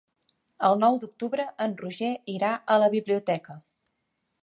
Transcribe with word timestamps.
El 0.69 0.77
nou 0.83 0.97
d'octubre 1.03 1.45
en 1.67 1.77
Roger 1.83 2.11
irà 2.39 2.53
a 2.77 2.79
la 2.85 2.91
biblioteca. 2.97 3.63